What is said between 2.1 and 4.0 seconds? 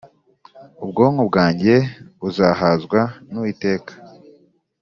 buzahazwa n’Uwiteka